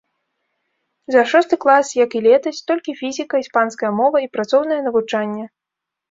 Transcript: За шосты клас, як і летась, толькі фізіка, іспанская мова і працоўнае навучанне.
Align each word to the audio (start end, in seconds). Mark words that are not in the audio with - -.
За 1.15 1.21
шосты 1.33 1.55
клас, 1.65 1.91
як 2.05 2.15
і 2.19 2.21
летась, 2.27 2.61
толькі 2.69 2.95
фізіка, 3.01 3.41
іспанская 3.43 3.91
мова 3.99 4.17
і 4.25 4.31
працоўнае 4.39 4.79
навучанне. 4.87 5.45